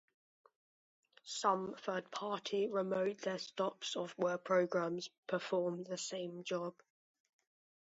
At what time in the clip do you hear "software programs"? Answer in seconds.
3.83-5.11